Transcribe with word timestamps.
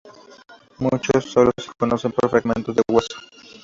Muchos 0.79 1.25
sólo 1.25 1.51
se 1.55 1.69
conocen 1.77 2.11
por 2.11 2.27
fragmentos 2.27 2.75
de 2.75 2.81
hueso. 2.89 3.19